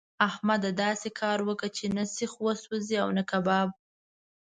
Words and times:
احمده! 0.27 0.69
داسې 0.83 1.09
کار 1.19 1.39
وکړه 1.47 1.69
چې 1.77 1.85
نه 1.95 2.03
سيخ 2.15 2.31
وسوځي 2.45 2.97
او 3.03 3.09
نه 3.17 3.23
هم 3.25 3.27
کباب. 3.29 3.69